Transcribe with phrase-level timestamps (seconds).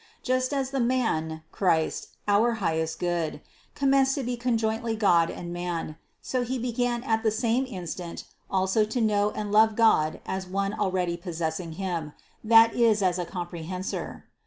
[0.23, 3.39] Just as the man, Christ, our high est Good,
[3.75, 8.83] commenced to be conjointly God and man, so He began at the same instant also
[8.83, 13.45] to know and love God as one already possessing Him, that is as a com
[13.45, 14.23] prehensor.